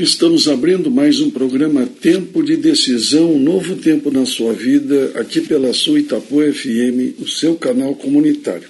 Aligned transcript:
Estamos 0.00 0.48
abrindo 0.48 0.90
mais 0.90 1.20
um 1.20 1.28
programa 1.28 1.86
Tempo 1.86 2.42
de 2.42 2.56
Decisão, 2.56 3.34
um 3.34 3.38
novo 3.38 3.76
tempo 3.76 4.10
na 4.10 4.24
sua 4.24 4.54
vida, 4.54 5.12
aqui 5.14 5.42
pela 5.42 5.74
sua 5.74 6.00
Itapu 6.00 6.40
FM, 6.40 7.20
o 7.20 7.28
seu 7.28 7.54
canal 7.54 7.94
comunitário. 7.94 8.66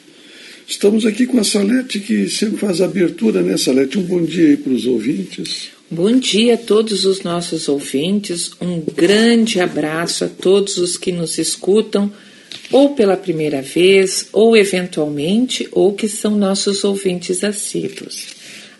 Estamos 0.66 1.06
aqui 1.06 1.26
com 1.26 1.38
a 1.38 1.44
Salete, 1.44 2.00
que 2.00 2.28
sempre 2.28 2.56
faz 2.56 2.80
a 2.80 2.86
abertura, 2.86 3.42
né, 3.42 3.56
Salete? 3.56 3.96
Um 3.96 4.02
bom 4.02 4.20
dia 4.24 4.48
aí 4.48 4.56
para 4.56 4.72
os 4.72 4.86
ouvintes. 4.86 5.68
Bom 5.88 6.18
dia 6.18 6.54
a 6.54 6.58
todos 6.58 7.04
os 7.04 7.22
nossos 7.22 7.68
ouvintes, 7.68 8.50
um 8.60 8.80
grande 8.80 9.60
abraço 9.60 10.24
a 10.24 10.28
todos 10.28 10.78
os 10.78 10.96
que 10.96 11.12
nos 11.12 11.38
escutam, 11.38 12.12
ou 12.72 12.96
pela 12.96 13.16
primeira 13.16 13.62
vez, 13.62 14.26
ou 14.32 14.56
eventualmente, 14.56 15.68
ou 15.70 15.92
que 15.92 16.08
são 16.08 16.36
nossos 16.36 16.82
ouvintes 16.82 17.44
assíduos. 17.44 18.26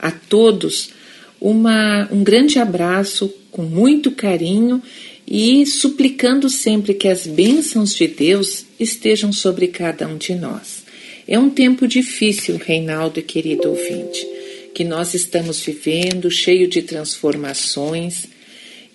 A 0.01 0.11
todos, 0.11 0.99
uma, 1.41 2.09
um 2.13 2.23
grande 2.23 2.59
abraço 2.59 3.33
com 3.51 3.63
muito 3.63 4.11
carinho 4.11 4.83
e 5.27 5.65
suplicando 5.65 6.51
sempre 6.51 6.93
que 6.93 7.09
as 7.09 7.27
bênçãos 7.27 7.95
de 7.95 8.07
Deus 8.07 8.67
estejam 8.79 9.33
sobre 9.33 9.69
cada 9.69 10.07
um 10.07 10.17
de 10.17 10.35
nós. 10.35 10.85
É 11.27 11.39
um 11.39 11.49
tempo 11.49 11.87
difícil, 11.87 12.57
Reinaldo 12.57 13.21
e 13.21 13.23
querido 13.23 13.69
ouvinte, 13.69 14.27
que 14.75 14.83
nós 14.83 15.15
estamos 15.15 15.61
vivendo, 15.61 16.31
cheio 16.31 16.67
de 16.69 16.83
transformações 16.83 18.27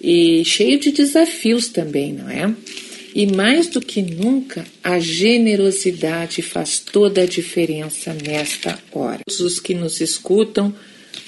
e 0.01 0.43
cheio 0.43 0.77
de 0.79 0.91
desafios 0.91 1.69
também, 1.69 2.13
não 2.13 2.29
é? 2.29 2.53
E 3.15 3.25
mais 3.25 3.67
do 3.67 3.79
que 3.79 4.01
nunca, 4.01 4.65
a 4.83 4.99
generosidade 4.99 6.41
faz 6.41 6.79
toda 6.79 7.21
a 7.21 7.25
diferença 7.25 8.13
nesta 8.13 8.77
hora. 8.91 9.21
Todos 9.25 9.39
os 9.39 9.59
que 9.59 9.73
nos 9.73 10.01
escutam, 10.01 10.75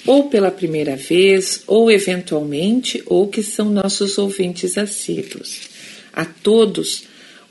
ou 0.05 0.29
pela 0.29 0.51
primeira 0.51 0.95
vez, 0.95 1.63
ou 1.67 1.91
eventualmente, 1.91 3.01
ou 3.05 3.27
que 3.27 3.43
são 3.43 3.69
nossos 3.69 4.17
ouvintes 4.17 4.77
assíduos. 4.77 5.69
A 6.13 6.25
todos, 6.25 7.03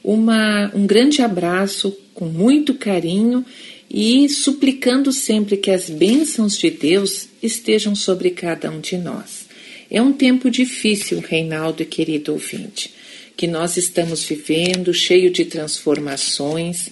uma, 0.03 0.71
um 0.75 0.87
grande 0.87 1.23
abraço 1.23 1.97
com 2.15 2.27
muito 2.27 2.75
carinho 2.75 3.45
e 3.91 4.29
suplicando 4.29 5.13
sempre 5.13 5.57
que 5.57 5.71
as 5.71 5.91
bênçãos 5.91 6.59
de 6.59 6.71
Deus 6.71 7.29
estejam 7.43 7.95
sobre 7.95 8.31
cada 8.31 8.71
um 8.71 8.81
de 8.81 8.97
nós. 8.97 9.47
É 9.91 10.03
um 10.03 10.13
tempo 10.13 10.51
difícil, 10.51 11.21
Reinaldo 11.21 11.83
e 11.83 11.87
querido 11.87 12.33
ouvinte, 12.33 12.93
que 13.37 13.47
nós 13.47 13.77
estamos 13.77 14.25
vivendo, 14.25 14.93
cheio 14.93 15.31
de 15.31 15.45
transformações 15.45 16.91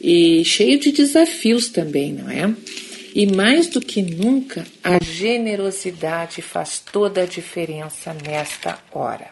e 0.00 0.44
cheio 0.44 0.78
de 0.78 0.92
desafios 0.92 1.68
também, 1.68 2.12
não 2.12 2.30
é? 2.30 2.54
E 3.14 3.26
mais 3.26 3.68
do 3.68 3.80
que 3.80 4.02
nunca, 4.02 4.66
a 4.82 5.02
generosidade 5.02 6.42
faz 6.42 6.78
toda 6.78 7.22
a 7.22 7.26
diferença 7.26 8.14
nesta 8.14 8.78
hora. 8.92 9.28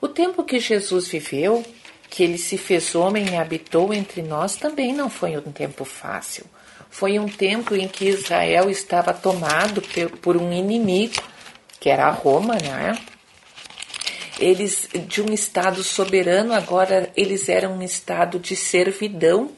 O 0.00 0.08
tempo 0.08 0.44
que 0.44 0.58
Jesus 0.58 1.08
viveu, 1.08 1.64
que 2.08 2.22
ele 2.22 2.38
se 2.38 2.56
fez 2.56 2.94
homem 2.94 3.28
e 3.28 3.36
habitou 3.36 3.92
entre 3.92 4.22
nós, 4.22 4.56
também 4.56 4.94
não 4.94 5.10
foi 5.10 5.36
um 5.36 5.52
tempo 5.52 5.84
fácil. 5.84 6.44
Foi 6.90 7.18
um 7.18 7.28
tempo 7.28 7.76
em 7.76 7.86
que 7.86 8.06
Israel 8.06 8.68
estava 8.70 9.12
tomado 9.12 9.82
por 10.20 10.36
um 10.36 10.52
inimigo, 10.52 11.22
que 11.78 11.88
era 11.88 12.10
Roma, 12.10 12.54
né? 12.54 12.98
Eles, 14.38 14.88
de 15.06 15.20
um 15.20 15.32
estado 15.32 15.82
soberano, 15.84 16.54
agora 16.54 17.10
eles 17.14 17.48
eram 17.48 17.76
um 17.76 17.82
estado 17.82 18.38
de 18.38 18.56
servidão 18.56 19.50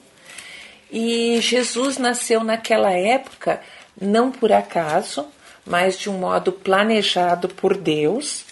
e 0.92 1.40
Jesus 1.40 1.96
nasceu 1.96 2.44
naquela 2.44 2.92
época, 2.92 3.62
não 3.98 4.30
por 4.30 4.52
acaso, 4.52 5.26
mas 5.64 5.98
de 5.98 6.10
um 6.10 6.18
modo 6.18 6.52
planejado 6.52 7.48
por 7.48 7.76
Deus. 7.76 8.44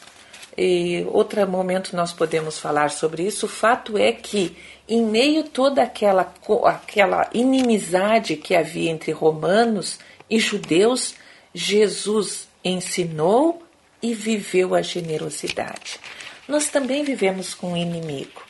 E 0.56 1.04
outro 1.10 1.46
momento 1.46 1.94
nós 1.94 2.14
podemos 2.14 2.58
falar 2.58 2.90
sobre 2.90 3.24
isso. 3.26 3.44
O 3.44 3.48
fato 3.48 3.98
é 3.98 4.10
que, 4.12 4.56
em 4.88 5.04
meio 5.04 5.42
a 5.42 5.44
toda 5.44 5.82
aquela, 5.82 6.32
aquela 6.64 7.28
inimizade 7.34 8.36
que 8.36 8.54
havia 8.54 8.90
entre 8.90 9.12
romanos 9.12 9.98
e 10.28 10.38
judeus, 10.40 11.14
Jesus 11.52 12.48
ensinou 12.64 13.62
e 14.02 14.14
viveu 14.14 14.74
a 14.74 14.80
generosidade. 14.80 16.00
Nós 16.48 16.70
também 16.70 17.04
vivemos 17.04 17.54
com 17.54 17.72
um 17.72 17.76
inimigo. 17.76 18.42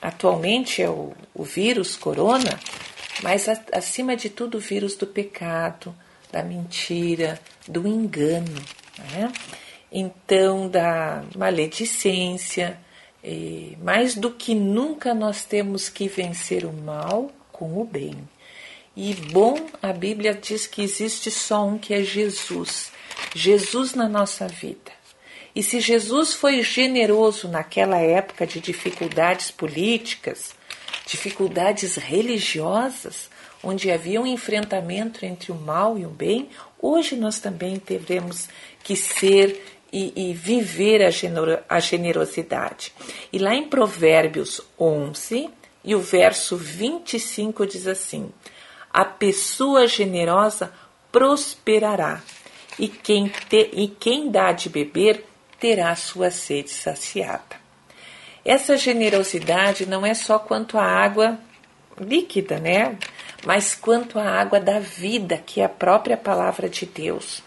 Atualmente 0.00 0.80
é 0.82 0.88
o, 0.88 1.12
o 1.34 1.44
vírus 1.44 1.96
corona, 1.96 2.58
mas 3.22 3.48
acima 3.72 4.16
de 4.16 4.28
tudo 4.28 4.58
o 4.58 4.60
vírus 4.60 4.96
do 4.96 5.06
pecado, 5.06 5.94
da 6.30 6.42
mentira, 6.42 7.40
do 7.66 7.86
engano, 7.86 8.62
né? 9.12 9.32
então 9.90 10.68
da 10.68 11.24
maledicência. 11.34 12.78
mais 13.82 14.14
do 14.14 14.30
que 14.30 14.54
nunca 14.54 15.14
nós 15.14 15.44
temos 15.44 15.88
que 15.88 16.08
vencer 16.08 16.64
o 16.64 16.72
mal 16.72 17.30
com 17.50 17.80
o 17.80 17.84
bem. 17.84 18.16
E 18.94 19.14
bom, 19.14 19.66
a 19.82 19.92
Bíblia 19.92 20.32
diz 20.32 20.66
que 20.66 20.82
existe 20.82 21.30
só 21.30 21.66
um 21.66 21.76
que 21.76 21.92
é 21.92 22.02
Jesus, 22.02 22.92
Jesus 23.34 23.94
na 23.94 24.08
nossa 24.08 24.48
vida. 24.48 24.96
E 25.54 25.62
se 25.62 25.80
Jesus 25.80 26.34
foi 26.34 26.62
generoso 26.62 27.48
naquela 27.48 27.98
época 27.98 28.46
de 28.46 28.60
dificuldades 28.60 29.50
políticas, 29.50 30.54
dificuldades 31.06 31.94
religiosas, 31.94 33.30
onde 33.62 33.90
havia 33.90 34.20
um 34.20 34.26
enfrentamento 34.26 35.24
entre 35.24 35.52
o 35.52 35.54
mal 35.54 35.96
e 35.96 36.04
o 36.04 36.10
bem, 36.10 36.50
hoje 36.82 37.16
nós 37.16 37.38
também 37.38 37.78
teremos 37.78 38.48
que 38.82 38.96
ser 38.96 39.64
e, 39.92 40.30
e 40.30 40.34
viver 40.34 41.02
a, 41.02 41.10
genero, 41.10 41.58
a 41.68 41.80
generosidade. 41.80 42.92
E 43.32 43.38
lá 43.38 43.54
em 43.54 43.68
Provérbios 43.68 44.60
11, 44.78 45.48
e 45.84 45.94
o 45.94 46.00
verso 46.00 46.56
25 46.56 47.64
diz 47.66 47.86
assim: 47.86 48.30
A 48.92 49.04
pessoa 49.04 49.86
generosa 49.86 50.72
prosperará, 51.12 52.20
e 52.78 52.88
quem, 52.88 53.28
te, 53.48 53.70
e 53.72 53.88
quem 53.88 54.28
dá 54.28 54.50
de 54.52 54.68
beber 54.68 55.24
terá 55.58 55.94
sua 55.94 56.30
sede 56.30 56.70
saciada. 56.70 57.65
Essa 58.46 58.76
generosidade 58.76 59.86
não 59.86 60.06
é 60.06 60.14
só 60.14 60.38
quanto 60.38 60.78
à 60.78 60.84
água 60.84 61.36
líquida, 61.98 62.58
né? 62.60 62.96
Mas 63.44 63.74
quanto 63.74 64.20
à 64.20 64.24
água 64.24 64.60
da 64.60 64.78
vida, 64.78 65.42
que 65.44 65.60
é 65.60 65.64
a 65.64 65.68
própria 65.68 66.16
palavra 66.16 66.68
de 66.68 66.86
Deus. 66.86 67.42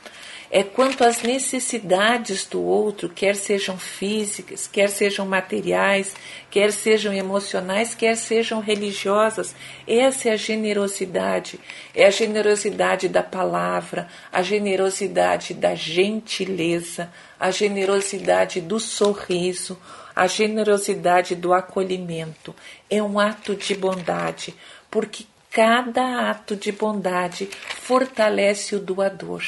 É 0.52 0.64
quanto 0.64 1.04
às 1.04 1.22
necessidades 1.22 2.44
do 2.44 2.60
outro, 2.60 3.08
quer 3.08 3.36
sejam 3.36 3.78
físicas, 3.78 4.68
quer 4.68 4.90
sejam 4.90 5.24
materiais, 5.24 6.16
quer 6.50 6.72
sejam 6.72 7.14
emocionais, 7.14 7.94
quer 7.94 8.18
sejam 8.18 8.60
religiosas. 8.60 9.54
Essa 9.88 10.30
é 10.30 10.32
a 10.32 10.36
generosidade. 10.36 11.60
É 11.94 12.08
a 12.08 12.10
generosidade 12.10 13.08
da 13.08 13.22
palavra, 13.22 14.08
a 14.32 14.42
generosidade 14.42 15.54
da 15.54 15.76
gentileza, 15.76 17.12
a 17.40 17.52
generosidade 17.52 18.60
do 18.60 18.80
sorriso, 18.80 19.80
a 20.16 20.26
generosidade 20.26 21.36
do 21.36 21.54
acolhimento 21.54 22.56
é 22.90 23.04
um 23.04 23.20
ato 23.20 23.56
de 23.56 23.76
bondade, 23.76 24.56
porque 24.90 25.26
cada 25.52 26.31
ato 26.31 26.56
de 26.56 26.72
bondade 26.72 27.48
fortalece 27.81 28.76
o 28.76 28.80
doador. 28.80 29.44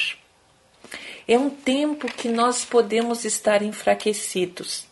É 1.31 1.37
um 1.37 1.49
tempo 1.49 2.07
que 2.11 2.27
nós 2.27 2.65
podemos 2.65 3.23
estar 3.23 3.61
enfraquecidos. 3.61 4.83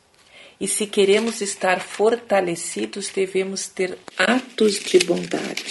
E 0.61 0.69
se 0.69 0.85
queremos 0.85 1.41
estar 1.41 1.81
fortalecidos, 1.81 3.09
devemos 3.13 3.67
ter 3.67 3.97
atos 4.17 4.79
de 4.79 4.99
bondade. 4.99 5.65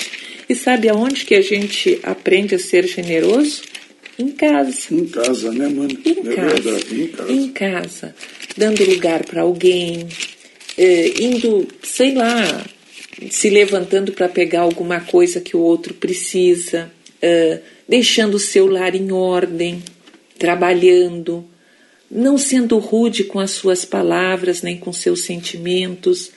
E 0.46 0.54
sabe 0.54 0.90
aonde 0.90 1.24
que 1.24 1.34
a 1.34 1.40
gente 1.40 1.98
aprende 2.02 2.54
a 2.54 2.58
ser 2.58 2.86
generoso? 2.86 3.62
Em 4.18 4.30
casa. 4.30 4.94
Em 4.94 5.06
casa, 5.06 5.52
né, 5.52 5.68
mano? 5.68 5.98
Em 6.04 6.32
é 6.32 6.34
casa. 6.34 6.60
Verdade, 6.60 7.02
em 7.02 7.08
casa. 7.08 7.32
Em 7.32 7.52
casa 7.52 8.14
dando 8.58 8.84
lugar 8.84 9.24
para 9.24 9.42
alguém, 9.42 10.08
é, 10.76 11.22
indo, 11.22 11.66
sei 11.82 12.12
lá, 12.12 12.66
se 13.30 13.48
levantando 13.48 14.12
para 14.12 14.28
pegar 14.28 14.62
alguma 14.62 15.00
coisa 15.00 15.40
que 15.40 15.56
o 15.56 15.60
outro 15.60 15.94
precisa, 15.94 16.90
é, 17.22 17.60
deixando 17.88 18.34
o 18.34 18.38
seu 18.38 18.66
lar 18.66 18.94
em 18.94 19.12
ordem, 19.12 19.82
trabalhando, 20.38 21.44
não 22.10 22.38
sendo 22.38 22.78
rude 22.78 23.24
com 23.24 23.38
as 23.38 23.50
suas 23.50 23.84
palavras 23.84 24.62
nem 24.62 24.76
com 24.76 24.92
seus 24.92 25.22
sentimentos. 25.22 26.30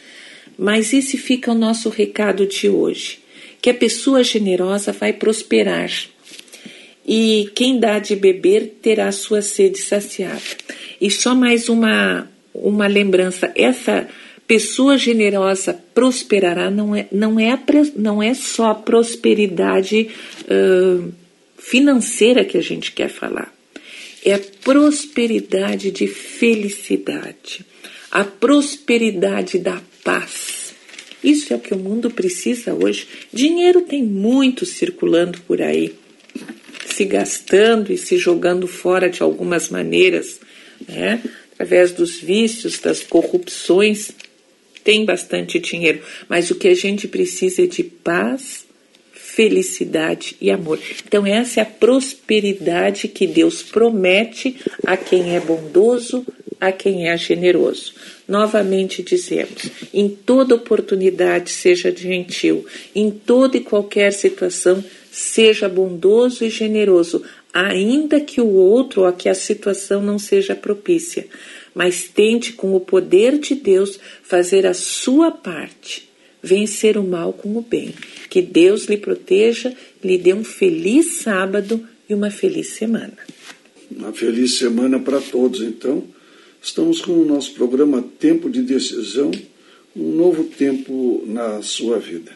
Mas 0.57 0.93
esse 0.93 1.17
fica 1.17 1.51
o 1.51 1.55
nosso 1.55 1.89
recado 1.89 2.45
de 2.45 2.67
hoje: 2.67 3.19
que 3.61 3.69
a 3.69 3.73
pessoa 3.73 4.23
generosa 4.23 4.91
vai 4.91 5.13
prosperar 5.13 5.89
e 7.05 7.49
quem 7.55 7.79
dá 7.79 7.99
de 7.99 8.15
beber 8.15 8.77
terá 8.81 9.11
sua 9.11 9.41
sede 9.41 9.79
saciada. 9.79 10.41
E 10.99 11.09
só 11.09 11.33
mais 11.33 11.69
uma, 11.69 12.29
uma 12.53 12.87
lembrança: 12.87 13.51
essa 13.55 14.07
pessoa 14.47 14.97
generosa 14.97 15.73
prosperará 15.93 16.69
não 16.69 16.95
é, 16.95 17.07
não 17.11 17.39
é, 17.39 17.57
não 17.95 18.21
é 18.21 18.33
só 18.33 18.71
a 18.71 18.75
prosperidade 18.75 20.09
uh, 20.43 21.11
financeira 21.57 22.43
que 22.43 22.57
a 22.57 22.61
gente 22.61 22.91
quer 22.91 23.09
falar. 23.09 23.51
É 24.23 24.37
prosperidade 24.37 25.91
de 25.91 26.07
felicidade, 26.07 27.65
a 28.09 28.23
prosperidade 28.23 29.57
da 29.57 29.81
paz. 30.03 30.73
Isso 31.23 31.53
é 31.53 31.55
o 31.55 31.59
que 31.59 31.73
o 31.73 31.77
mundo 31.77 32.09
precisa 32.09 32.73
hoje. 32.73 33.07
Dinheiro 33.31 33.81
tem 33.81 34.03
muito 34.03 34.65
circulando 34.65 35.39
por 35.41 35.61
aí, 35.61 35.93
se 36.85 37.05
gastando 37.05 37.91
e 37.91 37.97
se 37.97 38.17
jogando 38.17 38.67
fora 38.67 39.09
de 39.09 39.21
algumas 39.21 39.69
maneiras, 39.69 40.39
né? 40.87 41.21
através 41.53 41.91
dos 41.91 42.19
vícios, 42.19 42.79
das 42.79 43.03
corrupções. 43.03 44.11
Tem 44.83 45.05
bastante 45.05 45.59
dinheiro, 45.59 46.01
mas 46.27 46.49
o 46.49 46.55
que 46.55 46.67
a 46.67 46.73
gente 46.73 47.07
precisa 47.07 47.63
é 47.63 47.67
de 47.67 47.83
paz, 47.83 48.65
felicidade 49.35 50.35
e 50.41 50.51
amor. 50.51 50.79
Então, 51.05 51.25
essa 51.25 51.61
é 51.61 51.63
a 51.63 51.65
prosperidade 51.65 53.07
que 53.07 53.25
Deus 53.25 53.63
promete 53.63 54.57
a 54.85 54.97
quem 54.97 55.35
é 55.35 55.39
bondoso, 55.39 56.25
a 56.59 56.71
quem 56.71 57.07
é 57.07 57.17
generoso. 57.17 57.93
Novamente 58.27 59.01
dizemos: 59.01 59.71
em 59.93 60.09
toda 60.09 60.55
oportunidade, 60.55 61.49
seja 61.49 61.95
gentil, 61.95 62.65
em 62.93 63.09
toda 63.09 63.57
e 63.57 63.61
qualquer 63.61 64.11
situação, 64.11 64.83
seja 65.11 65.69
bondoso 65.69 66.43
e 66.43 66.49
generoso, 66.49 67.23
ainda 67.53 68.19
que 68.19 68.41
o 68.41 68.49
outro 68.49 69.03
ou 69.03 69.13
que 69.13 69.29
a 69.29 69.33
situação 69.33 70.01
não 70.01 70.19
seja 70.19 70.55
propícia. 70.55 71.25
Mas 71.73 72.03
tente, 72.03 72.51
com 72.51 72.75
o 72.75 72.81
poder 72.81 73.37
de 73.39 73.55
Deus, 73.55 73.97
fazer 74.23 74.67
a 74.67 74.73
sua 74.73 75.31
parte, 75.31 76.10
vencer 76.41 76.97
o 76.97 77.03
mal 77.03 77.33
com 77.33 77.57
o 77.57 77.61
bem. 77.61 77.93
Que 78.29 78.41
Deus 78.41 78.85
lhe 78.85 78.97
proteja, 78.97 79.73
lhe 80.03 80.17
dê 80.17 80.33
um 80.33 80.43
feliz 80.43 81.17
sábado 81.17 81.85
e 82.09 82.13
uma 82.13 82.31
feliz 82.31 82.69
semana. 82.69 83.17
Uma 83.89 84.13
feliz 84.13 84.57
semana 84.57 84.99
para 84.99 85.19
todos, 85.19 85.61
então. 85.61 86.03
Estamos 86.61 87.01
com 87.01 87.13
o 87.13 87.25
nosso 87.25 87.53
programa 87.53 88.03
Tempo 88.19 88.49
de 88.49 88.61
Decisão, 88.61 89.31
um 89.95 90.15
novo 90.15 90.43
tempo 90.43 91.23
na 91.25 91.61
sua 91.61 91.99
vida. 91.99 92.31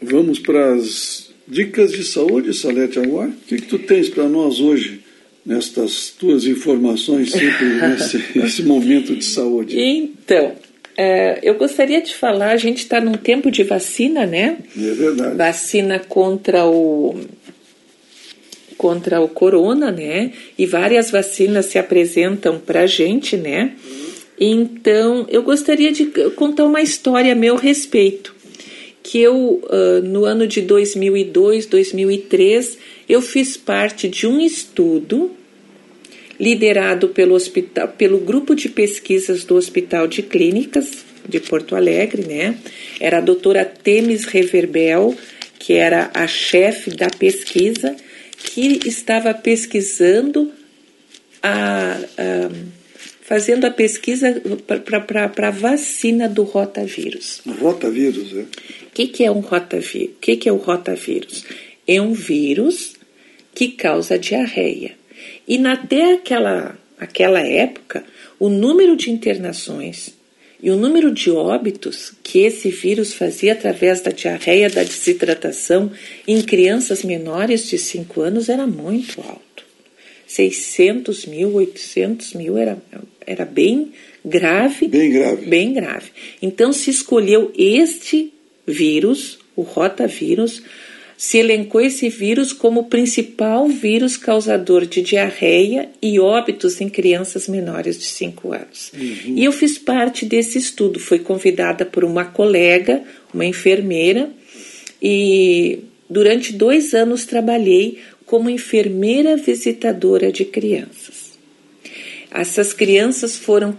Vamos 0.00 0.38
para 0.38 0.74
as 0.74 1.30
dicas 1.46 1.92
de 1.92 2.04
saúde, 2.04 2.54
Salete 2.54 2.98
Aguar. 2.98 3.28
O 3.28 3.46
que, 3.46 3.56
que 3.56 3.66
tu 3.66 3.78
tens 3.78 4.08
para 4.08 4.28
nós 4.28 4.60
hoje, 4.60 5.00
nestas 5.44 6.10
tuas 6.10 6.46
informações, 6.46 7.32
sempre 7.32 7.64
nesse, 7.88 8.38
nesse 8.38 8.62
momento 8.62 9.14
de 9.14 9.24
saúde? 9.24 9.78
Então, 9.78 10.54
é, 10.96 11.40
eu 11.42 11.54
gostaria 11.54 12.00
de 12.00 12.14
falar, 12.14 12.50
a 12.50 12.56
gente 12.56 12.78
está 12.78 13.00
num 13.00 13.14
tempo 13.14 13.50
de 13.50 13.62
vacina, 13.64 14.24
né? 14.26 14.58
É 14.76 14.94
verdade. 14.94 15.36
Vacina 15.36 15.98
contra 15.98 16.66
o 16.66 17.18
contra 18.76 19.20
o 19.20 19.28
corona, 19.28 19.90
né? 19.90 20.32
E 20.58 20.66
várias 20.66 21.10
vacinas 21.10 21.66
se 21.66 21.78
apresentam 21.78 22.58
para 22.58 22.82
a 22.82 22.86
gente, 22.86 23.36
né? 23.36 23.72
Então, 24.38 25.26
eu 25.30 25.42
gostaria 25.42 25.92
de 25.92 26.06
contar 26.36 26.64
uma 26.64 26.82
história 26.82 27.32
a 27.32 27.36
meu 27.36 27.56
respeito. 27.56 28.34
Que 29.02 29.20
eu, 29.20 29.62
no 30.02 30.24
ano 30.24 30.46
de 30.46 30.60
2002, 30.60 31.66
2003, 31.66 32.78
eu 33.08 33.22
fiz 33.22 33.56
parte 33.56 34.08
de 34.08 34.26
um 34.26 34.40
estudo 34.40 35.30
liderado 36.38 37.08
pelo, 37.08 37.34
hospital, 37.34 37.88
pelo 37.88 38.18
grupo 38.18 38.54
de 38.54 38.68
pesquisas 38.68 39.44
do 39.44 39.54
Hospital 39.54 40.06
de 40.06 40.22
Clínicas 40.22 41.04
de 41.28 41.40
Porto 41.40 41.74
Alegre, 41.74 42.26
né? 42.26 42.56
Era 43.00 43.18
a 43.18 43.20
doutora 43.20 43.64
Temis 43.64 44.24
Reverbel, 44.24 45.16
que 45.58 45.74
era 45.74 46.10
a 46.12 46.26
chefe 46.26 46.90
da 46.90 47.08
pesquisa, 47.08 47.96
que 48.36 48.80
estava 48.86 49.32
pesquisando, 49.32 50.52
a, 51.42 51.98
a 52.18 52.50
fazendo 53.24 53.64
a 53.64 53.70
pesquisa 53.70 54.40
para 54.84 55.48
a 55.48 55.50
vacina 55.50 56.28
do 56.28 56.42
rotavírus. 56.42 57.40
Rotavírus, 57.58 58.36
é? 58.36 58.42
O 58.42 58.46
que, 58.92 59.06
que 59.08 59.24
é 59.24 59.30
um 59.30 59.40
rotavírus? 59.40 60.14
O 60.16 60.20
que, 60.20 60.36
que 60.36 60.48
é 60.48 60.52
o 60.52 60.56
rotavírus? 60.56 61.44
É 61.88 62.00
um 62.00 62.12
vírus 62.12 62.94
que 63.54 63.68
causa 63.68 64.18
diarreia. 64.18 64.92
E 65.46 65.64
até 65.66 66.14
aquela, 66.14 66.78
aquela 66.98 67.40
época, 67.40 68.04
o 68.38 68.48
número 68.48 68.96
de 68.96 69.10
internações 69.10 70.14
e 70.62 70.70
o 70.70 70.76
número 70.76 71.12
de 71.12 71.30
óbitos 71.30 72.12
que 72.22 72.38
esse 72.38 72.70
vírus 72.70 73.12
fazia 73.12 73.52
através 73.52 74.00
da 74.00 74.10
diarreia, 74.10 74.70
da 74.70 74.82
desidratação 74.82 75.92
em 76.26 76.40
crianças 76.40 77.04
menores 77.04 77.68
de 77.68 77.76
5 77.76 78.20
anos 78.22 78.48
era 78.48 78.66
muito 78.66 79.20
alto. 79.20 79.64
600 80.26 81.26
mil, 81.26 81.52
800 81.54 82.32
mil 82.32 82.56
era, 82.56 82.78
era 83.26 83.44
bem 83.44 83.92
grave. 84.24 84.88
Bem 84.88 85.12
grave. 85.12 85.46
Bem 85.46 85.72
grave. 85.74 86.10
Então 86.40 86.72
se 86.72 86.88
escolheu 86.88 87.52
este 87.56 88.32
vírus, 88.66 89.38
o 89.54 89.60
rotavírus, 89.60 90.62
se 91.16 91.38
elencou 91.38 91.80
esse 91.80 92.08
vírus 92.08 92.52
como 92.52 92.80
o 92.80 92.84
principal 92.84 93.68
vírus 93.68 94.16
causador 94.16 94.84
de 94.84 95.00
diarreia 95.00 95.88
e 96.02 96.18
óbitos 96.18 96.80
em 96.80 96.88
crianças 96.88 97.48
menores 97.48 97.98
de 97.98 98.04
5 98.04 98.52
anos. 98.52 98.92
Uhum. 98.92 99.34
E 99.36 99.44
eu 99.44 99.52
fiz 99.52 99.78
parte 99.78 100.26
desse 100.26 100.58
estudo, 100.58 100.98
fui 100.98 101.18
convidada 101.18 101.84
por 101.84 102.04
uma 102.04 102.24
colega, 102.24 103.02
uma 103.32 103.44
enfermeira, 103.44 104.30
e 105.00 105.80
durante 106.08 106.52
dois 106.52 106.94
anos 106.94 107.24
trabalhei 107.24 107.98
como 108.26 108.50
enfermeira 108.50 109.36
visitadora 109.36 110.32
de 110.32 110.44
crianças. 110.44 111.34
Essas 112.30 112.72
crianças 112.72 113.36
foram 113.36 113.76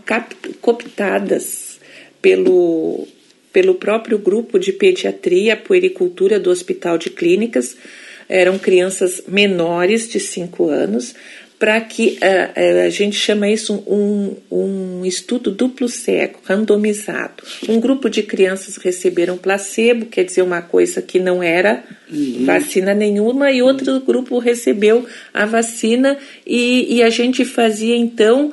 cooptadas 0.61 1.77
pelo 2.21 3.07
pelo 3.55 3.75
próprio 3.75 4.17
grupo 4.19 4.59
de 4.59 4.73
pediatria, 4.73 5.55
puericultura 5.55 6.37
do 6.37 6.49
Hospital 6.49 6.97
de 6.97 7.09
Clínicas. 7.09 7.77
Eram 8.27 8.59
crianças 8.59 9.23
menores 9.29 10.09
de 10.09 10.19
5 10.19 10.67
anos, 10.67 11.15
para 11.57 11.79
que 11.79 12.19
uh, 12.19 12.85
a 12.85 12.89
gente 12.89 13.15
chama 13.15 13.47
isso 13.47 13.81
um, 13.87 14.35
um 14.51 15.05
estudo 15.05 15.51
duplo 15.51 15.87
cego, 15.87 16.39
randomizado. 16.43 17.43
Um 17.69 17.79
grupo 17.79 18.09
de 18.09 18.23
crianças 18.23 18.75
receberam 18.75 19.37
placebo, 19.37 20.07
quer 20.07 20.25
dizer, 20.25 20.41
uma 20.41 20.61
coisa 20.61 21.01
que 21.01 21.17
não 21.17 21.41
era 21.41 21.81
uhum. 22.11 22.43
vacina 22.45 22.93
nenhuma, 22.93 23.53
e 23.53 23.61
outro 23.61 24.01
grupo 24.01 24.37
recebeu 24.37 25.05
a 25.33 25.45
vacina, 25.45 26.17
e, 26.45 26.97
e 26.97 27.01
a 27.01 27.09
gente 27.09 27.45
fazia 27.45 27.95
então 27.95 28.51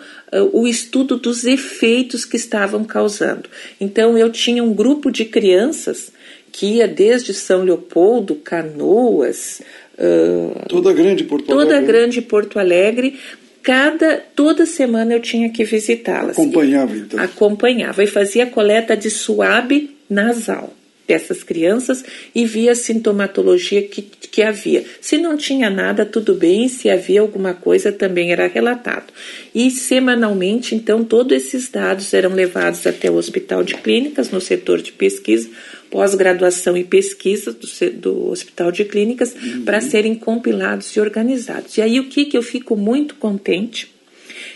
o 0.53 0.67
estudo 0.67 1.17
dos 1.17 1.45
efeitos 1.45 2.25
que 2.25 2.37
estavam 2.37 2.85
causando. 2.85 3.49
Então, 3.81 4.17
eu 4.17 4.31
tinha 4.31 4.63
um 4.63 4.73
grupo 4.73 5.11
de 5.11 5.25
crianças 5.25 6.13
que 6.51 6.77
ia 6.77 6.89
desde 6.89 7.33
São 7.35 7.63
Leopoldo, 7.65 8.35
Canoas, 8.37 9.63
uh, 9.99 10.69
toda 10.69 10.91
a 10.91 10.93
grande 10.93 11.25
Porto 11.25 11.47
toda 11.47 11.63
Alegre. 11.63 11.81
Toda 11.81 11.93
grande 11.93 12.23
Porto 12.23 12.59
Alegre. 12.59 13.19
Cada 13.63 14.17
toda 14.35 14.67
semana 14.67 15.15
eu 15.15 15.21
tinha 15.21 15.49
que 15.51 15.65
visitá-las. 15.65 16.39
Acompanhava 16.39 16.97
então. 16.97 17.21
Acompanhava 17.21 18.03
e 18.03 18.07
fazia 18.07 18.45
coleta 18.45 18.97
de 18.97 19.09
suave 19.09 19.97
nasal 20.11 20.73
dessas 21.13 21.43
crianças 21.43 22.03
e 22.35 22.47
via 22.47 22.73
a 22.73 22.75
sintomatologia 22.75 23.83
que, 23.83 24.01
que 24.01 24.43
havia. 24.43 24.83
Se 24.99 25.19
não 25.19 25.37
tinha 25.37 25.69
nada, 25.69 26.07
tudo 26.07 26.35
bem, 26.35 26.69
se 26.69 26.89
havia 26.89 27.21
alguma 27.21 27.53
coisa, 27.53 27.93
também 27.93 28.33
era 28.33 28.47
relatado. 28.47 29.13
E 29.55 29.71
semanalmente, 29.71 30.75
então, 30.75 31.05
todos 31.05 31.37
esses 31.37 31.69
dados 31.69 32.15
eram 32.15 32.35
levados 32.35 32.87
até 32.87 33.11
o 33.11 33.17
Hospital 33.17 33.63
de 33.63 33.75
Clínicas, 33.75 34.31
no 34.31 34.41
setor 34.41 34.81
de 34.81 34.91
pesquisa, 34.93 35.51
pós-graduação 35.91 36.75
e 36.79 36.85
pesquisa 36.85 37.53
do, 37.53 37.91
do, 37.91 38.31
Hospital 38.31 38.73
de 38.73 38.87
Clínicas, 38.87 39.35
uhum. 39.35 39.65
para 39.67 39.83
serem 39.83 40.15
compilados 40.15 40.97
e 40.97 41.01
organizados. 41.01 41.77
E 41.77 41.83
aí 41.83 42.01
o 42.01 42.09
que, 42.09 42.25
que 42.25 42.39
eu 42.39 42.43
fico 42.43 42.75
muito 42.75 43.17
contente 43.17 43.92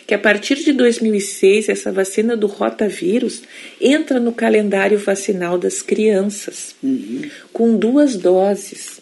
que 0.07 0.15
a 0.15 0.19
partir 0.19 0.57
de 0.57 0.73
2006 0.73 1.69
essa 1.69 1.91
vacina 1.91 2.37
do 2.37 2.47
rotavírus 2.47 3.43
entra 3.81 4.21
no 4.21 4.33
calendário 4.33 4.99
vacinal 4.99 5.59
das 5.59 5.83
crianças, 5.83 6.77
uhum. 6.83 7.23
com 7.53 7.77
duas 7.77 8.17
doses 8.17 9.01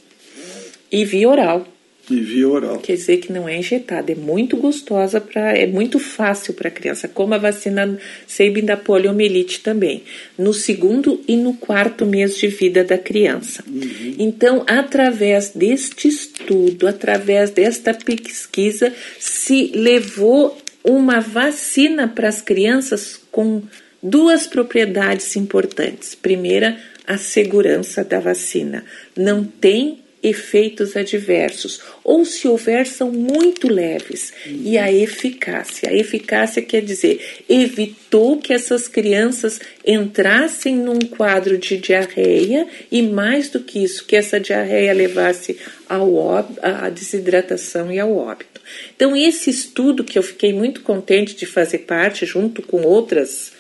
e 0.91 1.05
via 1.05 1.29
oral. 1.29 1.69
E 2.09 2.21
via 2.21 2.49
oral. 2.49 2.79
Quer 2.79 2.95
dizer 2.95 3.17
que 3.17 3.33
não 3.33 3.49
é 3.49 3.59
injetada, 3.59 4.13
é 4.13 4.15
muito 4.15 4.57
gostosa 4.59 5.21
para, 5.21 5.57
é 5.57 5.67
muito 5.67 5.99
fácil 5.99 6.53
para 6.53 6.69
a 6.69 6.71
criança, 6.71 7.09
como 7.09 7.35
a 7.35 7.39
vacina 7.39 7.99
Sabin 8.27 8.65
da 8.65 8.77
poliomielite 8.77 9.61
também, 9.61 10.03
no 10.39 10.53
segundo 10.53 11.23
e 11.27 11.35
no 11.35 11.55
quarto 11.55 12.05
mês 12.05 12.37
de 12.37 12.47
vida 12.47 12.85
da 12.85 12.99
criança. 12.99 13.65
Uhum. 13.67 14.17
Então, 14.19 14.65
através 14.67 15.51
deste 15.51 16.09
estudo, 16.09 16.87
através 16.87 17.51
desta 17.51 17.95
pesquisa, 17.95 18.93
se 19.19 19.73
levou 19.75 20.59
uma 20.85 21.19
vacina 21.19 22.07
para 22.07 22.29
as 22.29 22.43
crianças 22.43 23.19
com 23.33 23.63
duas 24.03 24.47
propriedades 24.47 25.35
importantes. 25.35 26.15
Primeira, 26.15 26.79
a 27.07 27.17
segurança 27.17 28.05
da 28.05 28.21
vacina. 28.21 28.85
Não 29.17 29.43
tem 29.43 30.04
efeitos 30.25 30.97
adversos, 30.97 31.81
ou 32.03 32.25
se 32.25 32.49
houver, 32.49 32.87
são 32.87 33.13
muito 33.13 33.69
leves. 33.69 34.33
Uhum. 34.47 34.63
E 34.65 34.79
a 34.79 34.91
eficácia. 34.91 35.91
A 35.91 35.95
eficácia 35.95 36.63
quer 36.63 36.81
dizer, 36.81 37.21
evitou 37.49 38.39
que 38.39 38.53
essas 38.53 38.89
crianças 38.89 39.61
entrassem 39.87 40.75
num 40.75 40.99
quadro 40.99 41.59
de 41.59 41.77
diarreia 41.77 42.67
e, 42.91 43.03
mais 43.03 43.51
do 43.51 43.61
que 43.61 43.85
isso, 43.85 44.07
que 44.07 44.17
essa 44.17 44.41
diarreia 44.41 44.95
levasse 44.95 45.59
ao 45.87 46.15
à 46.63 46.89
desidratação 46.89 47.93
e 47.93 48.01
ao 48.01 48.17
óbito. 48.17 48.61
Então, 48.97 49.15
esse 49.15 49.51
estudo 49.51 50.03
que 50.03 50.19
eu 50.19 50.23
fiquei 50.23 50.53
muito 50.53 50.81
contente 50.81 51.37
de 51.37 51.45
fazer 51.45 51.79
parte, 51.79 52.25
junto 52.25 52.63
com 52.63 52.83
outras 52.83 53.53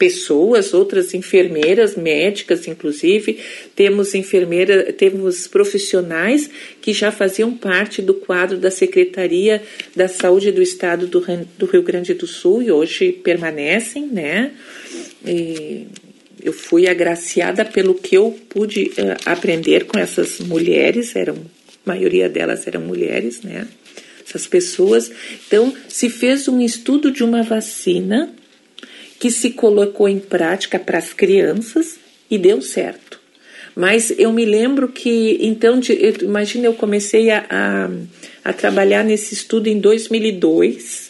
pessoas, 0.00 0.72
outras 0.72 1.12
enfermeiras, 1.12 1.94
médicas, 1.94 2.66
inclusive, 2.66 3.38
temos 3.76 4.14
enfermeira, 4.14 4.94
temos 4.94 5.46
profissionais 5.46 6.48
que 6.80 6.94
já 6.94 7.12
faziam 7.12 7.52
parte 7.52 8.00
do 8.00 8.14
quadro 8.14 8.56
da 8.56 8.70
Secretaria 8.70 9.62
da 9.94 10.08
Saúde 10.08 10.50
do 10.52 10.62
Estado 10.62 11.06
do, 11.06 11.22
do 11.58 11.66
Rio 11.66 11.82
Grande 11.82 12.14
do 12.14 12.26
Sul 12.26 12.62
e 12.62 12.72
hoje 12.72 13.12
permanecem, 13.12 14.06
né? 14.06 14.52
E 15.22 15.86
eu 16.42 16.54
fui 16.54 16.88
agraciada 16.88 17.62
pelo 17.62 17.92
que 17.94 18.16
eu 18.16 18.34
pude 18.48 18.84
uh, 18.84 19.20
aprender 19.26 19.84
com 19.84 19.98
essas 19.98 20.40
mulheres, 20.40 21.14
eram 21.14 21.34
a 21.84 21.92
maioria 21.92 22.26
delas 22.26 22.66
eram 22.66 22.80
mulheres, 22.80 23.42
né? 23.42 23.68
Essas 24.26 24.46
pessoas. 24.46 25.12
Então, 25.46 25.74
se 25.88 26.08
fez 26.08 26.48
um 26.48 26.58
estudo 26.58 27.10
de 27.10 27.22
uma 27.22 27.42
vacina 27.42 28.34
que 29.20 29.30
se 29.30 29.50
colocou 29.50 30.08
em 30.08 30.18
prática 30.18 30.78
para 30.78 30.98
as 30.98 31.12
crianças 31.12 31.98
e 32.30 32.38
deu 32.38 32.60
certo. 32.62 33.20
Mas 33.76 34.12
eu 34.18 34.32
me 34.32 34.44
lembro 34.44 34.88
que, 34.88 35.38
então, 35.40 35.78
imagina, 36.22 36.66
eu 36.66 36.74
comecei 36.74 37.30
a, 37.30 37.44
a, 37.48 37.90
a 38.42 38.52
trabalhar 38.52 39.04
nesse 39.04 39.34
estudo 39.34 39.68
em 39.68 39.78
2002 39.78 41.09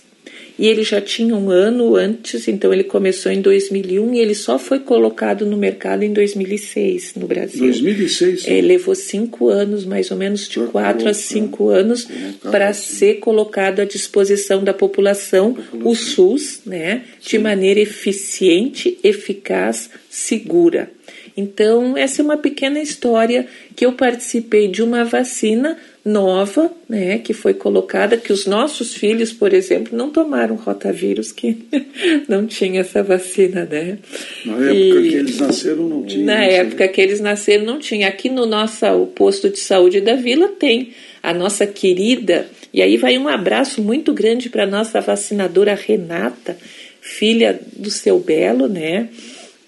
e 0.61 0.67
ele 0.67 0.85
já 0.85 1.01
tinha 1.01 1.35
um 1.35 1.49
ano 1.49 1.97
antes, 1.97 2.47
então 2.47 2.71
ele 2.71 2.85
começou 2.85 3.33
em 3.33 3.41
2001 3.41 4.13
e 4.13 4.19
ele 4.19 4.35
só 4.35 4.59
foi 4.59 4.79
colocado 4.79 5.47
no 5.47 5.57
mercado 5.57 6.03
em 6.03 6.13
2006 6.13 7.15
no 7.17 7.27
Brasil. 7.27 7.61
2006? 7.61 8.47
É, 8.47 8.61
levou 8.61 8.95
cinco 8.95 9.49
anos, 9.49 9.87
mais 9.87 10.11
ou 10.11 10.19
menos 10.19 10.47
de 10.47 10.61
quatro 10.67 11.09
a 11.09 11.15
cinco 11.15 11.71
anos, 11.71 12.07
para 12.43 12.75
ser 12.75 13.21
colocado 13.21 13.81
à 13.81 13.87
disposição 13.87 14.63
da 14.63 14.75
população, 14.75 15.57
o 15.83 15.95
SUS, 15.95 16.61
né, 16.67 17.05
de 17.23 17.39
maneira 17.39 17.81
eficiente, 17.81 18.99
eficaz, 19.03 19.89
segura. 20.11 20.91
Então, 21.37 21.97
essa 21.97 22.21
é 22.21 22.25
uma 22.25 22.37
pequena 22.37 22.81
história 22.81 23.47
que 23.75 23.85
eu 23.87 23.93
participei 23.93 24.69
de 24.69 24.83
uma 24.83 25.05
vacina 25.05 25.77
nova, 26.05 26.71
né, 26.89 27.19
que 27.19 27.35
foi 27.35 27.53
colocada, 27.53 28.17
que 28.17 28.33
os 28.33 28.47
nossos 28.47 28.95
filhos, 28.95 29.33
por 29.33 29.53
exemplo, 29.53 29.97
não 29.97 30.11
tomaram 30.11 30.55
rotavírus, 30.55 31.31
que 31.31 31.59
não 32.29 32.47
tinha 32.47 32.81
essa 32.81 33.03
vacina, 33.03 33.67
né? 33.71 33.99
Na 34.45 34.55
época 34.55 34.75
e, 34.75 35.09
que 35.11 35.15
eles 35.15 35.39
nasceram 35.39 35.89
não 35.89 36.03
tinha. 36.05 36.25
Na 36.25 36.45
época 36.45 36.89
que 36.89 37.01
eles 37.01 37.21
nasceram 37.21 37.65
não 37.65 37.79
tinha. 37.79 38.09
Aqui 38.09 38.31
no 38.31 38.47
nosso 38.47 38.87
posto 39.15 39.51
de 39.51 39.59
saúde 39.59 40.01
da 40.01 40.15
vila 40.15 40.49
tem 40.49 40.93
a 41.23 41.35
nossa 41.35 41.67
querida, 41.67 42.47
e 42.73 42.81
aí 42.81 42.97
vai 42.97 43.19
um 43.19 43.29
abraço 43.29 43.83
muito 43.83 44.15
grande 44.15 44.49
para 44.49 44.65
a 44.65 44.67
nossa 44.67 45.01
vacinadora 45.01 45.75
Renata, 45.75 46.57
filha 47.01 47.61
do 47.77 47.91
seu 47.91 48.19
Belo, 48.19 48.69
né? 48.69 49.09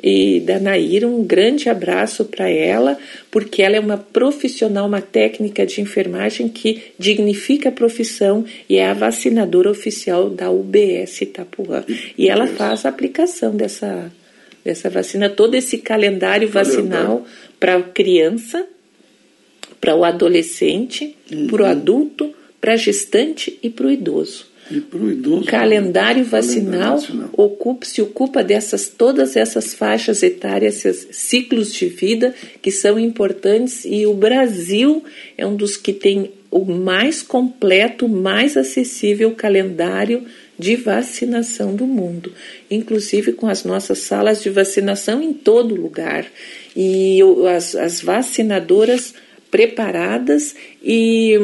E 0.02 0.40
da 0.40 0.58
Naira, 0.58 1.06
um 1.06 1.22
grande 1.22 1.68
abraço 1.68 2.24
para 2.24 2.50
ela, 2.50 2.98
porque 3.30 3.62
ela 3.62 3.76
é 3.76 3.80
uma 3.80 3.96
profissional, 3.96 4.86
uma 4.86 5.00
técnica 5.00 5.64
de 5.64 5.80
enfermagem 5.80 6.48
que 6.48 6.82
dignifica 6.98 7.68
a 7.68 7.72
profissão 7.72 8.44
e 8.68 8.78
é 8.78 8.86
a 8.86 8.94
vacinadora 8.94 9.70
oficial 9.70 10.28
da 10.28 10.50
UBS 10.50 11.20
Itapuã. 11.20 11.84
E 12.18 12.28
ela 12.28 12.48
faz 12.48 12.84
a 12.84 12.88
aplicação 12.88 13.54
dessa, 13.54 14.10
dessa 14.64 14.90
vacina, 14.90 15.30
todo 15.30 15.54
esse 15.54 15.78
calendário 15.78 16.48
vacinal 16.48 17.24
para 17.60 17.76
a 17.76 17.82
criança, 17.82 18.66
para 19.80 19.94
o 19.94 20.04
adolescente, 20.04 21.16
uhum. 21.30 21.46
para 21.46 21.62
o 21.62 21.66
adulto, 21.66 22.34
para 22.60 22.72
a 22.72 22.76
gestante 22.76 23.56
e 23.62 23.70
para 23.70 23.86
o 23.86 23.90
idoso. 23.90 24.51
Idoso. 24.70 25.44
Calendário 25.44 26.24
vacinal, 26.24 26.98
vacinal. 26.98 27.30
Ocupa, 27.32 27.84
se 27.84 28.00
ocupa 28.00 28.44
dessas 28.44 28.88
todas 28.88 29.36
essas 29.36 29.74
faixas 29.74 30.22
etárias, 30.22 30.84
esses 30.84 31.08
ciclos 31.10 31.72
de 31.72 31.86
vida 31.86 32.34
que 32.60 32.70
são 32.70 32.98
importantes 32.98 33.84
e 33.84 34.06
o 34.06 34.14
Brasil 34.14 35.04
é 35.36 35.46
um 35.46 35.56
dos 35.56 35.76
que 35.76 35.92
tem 35.92 36.30
o 36.50 36.64
mais 36.64 37.22
completo, 37.22 38.08
mais 38.08 38.56
acessível 38.56 39.32
calendário 39.32 40.24
de 40.58 40.76
vacinação 40.76 41.74
do 41.74 41.86
mundo, 41.86 42.32
inclusive 42.70 43.32
com 43.32 43.48
as 43.48 43.64
nossas 43.64 43.98
salas 43.98 44.42
de 44.42 44.50
vacinação 44.50 45.22
em 45.22 45.32
todo 45.32 45.74
lugar 45.74 46.26
e 46.76 47.18
as, 47.56 47.74
as 47.74 48.00
vacinadoras 48.00 49.14
preparadas 49.50 50.54
e, 50.82 51.38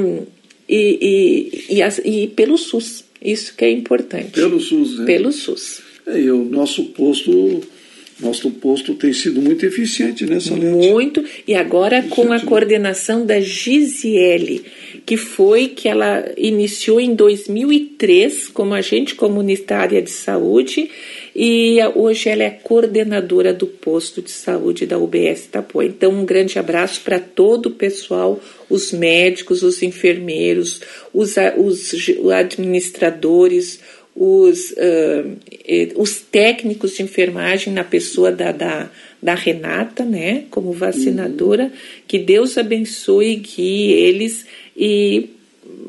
e, 0.68 1.50
e, 1.68 1.80
e, 1.80 2.22
e 2.22 2.26
pelo 2.28 2.56
SUS. 2.56 3.07
Isso 3.22 3.54
que 3.56 3.64
é 3.64 3.70
importante. 3.70 4.30
Pelo 4.32 4.60
SUS, 4.60 4.98
né? 4.98 5.06
Pelo 5.06 5.32
SUS. 5.32 5.80
É, 6.06 6.20
e 6.20 6.30
o 6.30 6.44
nosso 6.44 6.84
posto, 6.86 7.60
nosso 8.20 8.50
posto 8.52 8.94
tem 8.94 9.12
sido 9.12 9.42
muito 9.42 9.66
eficiente 9.66 10.24
nessa 10.24 10.54
lente. 10.54 10.88
Muito, 10.88 11.24
e 11.46 11.54
agora 11.54 12.02
com 12.02 12.32
a 12.32 12.40
coordenação 12.40 13.26
da 13.26 13.40
Gisiele, 13.40 14.64
que 15.04 15.16
foi 15.16 15.68
que 15.68 15.88
ela 15.88 16.32
iniciou 16.36 17.00
em 17.00 17.14
2003 17.14 18.48
como 18.48 18.74
agente 18.74 19.14
comunitária 19.14 20.00
de 20.00 20.10
saúde 20.10 20.88
e 21.40 21.78
hoje 21.94 22.28
ela 22.28 22.42
é 22.42 22.50
coordenadora 22.50 23.54
do 23.54 23.64
posto 23.64 24.20
de 24.20 24.28
saúde 24.28 24.84
da 24.84 24.98
UBS 24.98 25.44
Itapuã. 25.44 25.84
Então, 25.84 26.10
um 26.10 26.24
grande 26.24 26.58
abraço 26.58 27.00
para 27.02 27.20
todo 27.20 27.66
o 27.66 27.70
pessoal, 27.70 28.40
os 28.68 28.90
médicos, 28.90 29.62
os 29.62 29.80
enfermeiros, 29.80 30.80
os, 31.14 31.36
os 31.56 31.92
administradores, 32.32 33.78
os, 34.16 34.72
uh, 34.72 35.38
os 35.94 36.20
técnicos 36.20 36.96
de 36.96 37.04
enfermagem 37.04 37.72
na 37.72 37.84
pessoa 37.84 38.32
da, 38.32 38.50
da, 38.50 38.90
da 39.22 39.36
Renata, 39.36 40.04
né, 40.04 40.42
como 40.50 40.72
vacinadora. 40.72 41.66
Uhum. 41.66 41.70
Que 42.08 42.18
Deus 42.18 42.58
abençoe 42.58 43.34
e 43.34 43.36
guie 43.36 43.92
eles 43.92 44.44
e 44.76 45.37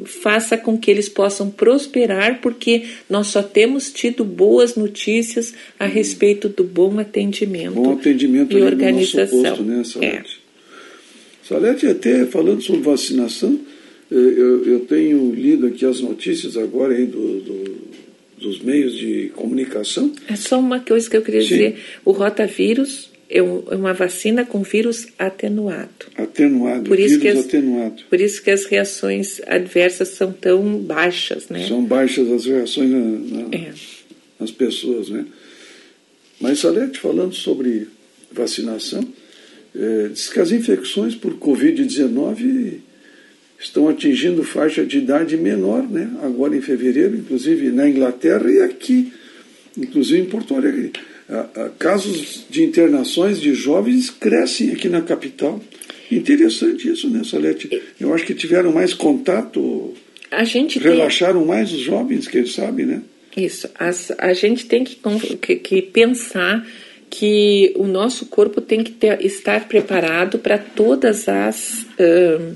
faça 0.06 0.58
com 0.58 0.78
que 0.78 0.90
eles 0.90 1.10
possam 1.10 1.50
prosperar, 1.50 2.42
porque 2.42 2.84
nós 3.10 3.28
só 3.28 3.42
temos 3.42 3.92
tido 3.92 4.24
boas 4.24 4.76
notícias 4.76 5.54
a 5.80 5.86
respeito 5.86 6.50
do 6.50 6.64
bom 6.64 7.00
atendimento, 7.00 7.74
bom 7.74 7.94
atendimento 7.94 8.58
e 8.58 8.62
organização. 8.62 9.42
Posto, 9.42 9.64
né, 9.64 9.84
Salete? 9.84 10.42
É. 10.46 10.50
Salete, 11.48 11.88
até 11.88 12.26
falando 12.26 12.62
sobre 12.62 12.82
vacinação, 12.82 13.60
eh, 14.12 14.16
eu, 14.16 14.66
eu, 14.66 14.80
tenho 14.82 15.34
lido 15.34 15.66
aqui 15.68 15.86
as 15.86 16.00
notícias 16.00 16.56
agora 16.56 16.94
aí 16.94 17.06
do, 17.06 17.40
do, 17.40 17.78
dos 18.38 18.62
meios 18.62 18.94
de 18.96 19.32
comunicação. 19.36 20.12
É 20.28 20.36
só 20.36 20.60
uma 20.60 20.80
coisa 20.80 21.10
que 21.10 21.18
eu 21.18 21.22
queria 21.24 21.42
Sim. 21.42 21.48
dizer: 21.48 21.80
o 22.06 22.12
rotavírus 22.12 23.09
é, 23.30 23.42
uma 23.44 23.94
vacina 23.94 24.44
com 24.44 24.64
vírus 24.64 25.08
atenuado. 25.18 26.08
Atenuado, 26.18 26.90
por 26.90 27.00
isso 27.00 27.20
vírus 27.20 27.22
que 27.22 27.28
as, 27.28 27.46
atenuado. 27.46 28.04
Por 28.10 28.20
isso 28.20 28.42
que 28.42 28.50
as 28.50 28.66
reações 28.66 29.40
adversas 29.46 30.10
são 30.10 30.32
tão 30.32 30.80
baixas, 30.80 31.48
né? 31.48 31.68
São 31.68 31.84
baixas 31.86 32.28
as 32.32 32.46
reações 32.46 32.90
na, 32.90 32.98
na, 33.00 33.56
é. 33.56 33.72
nas 34.40 34.50
pessoas, 34.50 35.10
né? 35.10 35.26
Mas, 36.42 36.60
Salete, 36.60 37.00
falando 37.00 37.36
sobre 37.36 37.88
vacinação, 38.32 39.08
é, 39.76 40.08
diz 40.08 40.30
que 40.30 40.40
as 40.40 40.52
infecções 40.52 41.14
por 41.14 41.36
Covid-19 41.36 42.80
estão 43.60 43.90
atingindo 43.90 44.44
faixa 44.44 44.84
de 44.84 44.98
idade 44.98 45.38
menor, 45.38 45.88
né? 45.88 46.10
Agora 46.24 46.56
em 46.56 46.62
fevereiro, 46.62 47.16
inclusive 47.16 47.70
na 47.70 47.88
Inglaterra 47.88 48.50
e 48.50 48.62
aqui, 48.62 49.14
inclusive 49.78 50.22
em 50.22 50.26
Porto 50.26 50.56
Alegre 50.56 50.92
casos 51.78 52.46
de 52.50 52.64
internações 52.64 53.40
de 53.40 53.54
jovens 53.54 54.10
crescem 54.10 54.72
aqui 54.72 54.90
na 54.90 55.02
capital. 55.02 55.62
Interessante 56.12 56.90
isso, 56.90 57.10
né, 57.10 57.24
Salete? 57.24 57.70
Eu 58.00 58.14
acho 58.14 58.26
que 58.26 58.34
tiveram 58.34 58.72
mais 58.72 58.94
contato, 58.94 59.94
a 60.32 60.44
gente 60.44 60.80
relaxaram 60.80 61.40
tem... 61.40 61.48
mais 61.48 61.72
os 61.72 61.80
jovens, 61.80 62.28
quem 62.28 62.46
sabe, 62.46 62.86
né? 62.86 63.02
Isso. 63.36 63.70
As, 63.78 64.12
a 64.18 64.34
gente 64.34 64.66
tem 64.66 64.84
que, 64.84 65.00
que, 65.38 65.56
que, 65.56 65.82
pensar 65.82 66.66
que 67.10 67.74
o 67.76 67.88
nosso 67.88 68.26
corpo 68.28 68.62
tem 68.62 68.84
que 68.84 68.92
ter, 68.92 69.24
estar 69.26 69.68
preparado 69.68 70.40
para 70.40 70.58
todas 70.58 71.28
as. 71.28 71.86
Uh, 72.00 72.56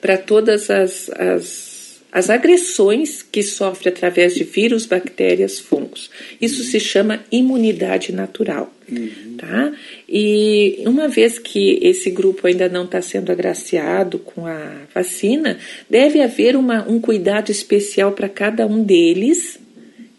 para 0.00 0.18
todas 0.18 0.68
as, 0.68 1.08
as 1.10 1.71
as 2.12 2.28
agressões 2.28 3.22
que 3.22 3.42
sofre 3.42 3.88
através 3.88 4.34
de 4.34 4.44
vírus, 4.44 4.84
bactérias, 4.84 5.58
fungos. 5.58 6.10
Isso 6.38 6.62
se 6.62 6.78
chama 6.78 7.24
imunidade 7.32 8.12
natural. 8.12 8.70
Uhum. 8.86 9.36
Tá? 9.38 9.72
E 10.06 10.82
uma 10.84 11.08
vez 11.08 11.38
que 11.38 11.78
esse 11.80 12.10
grupo 12.10 12.46
ainda 12.46 12.68
não 12.68 12.84
está 12.84 13.00
sendo 13.00 13.32
agraciado 13.32 14.18
com 14.18 14.46
a 14.46 14.82
vacina, 14.94 15.58
deve 15.88 16.20
haver 16.20 16.54
uma, 16.54 16.86
um 16.86 17.00
cuidado 17.00 17.50
especial 17.50 18.12
para 18.12 18.28
cada 18.28 18.66
um 18.66 18.84
deles 18.84 19.58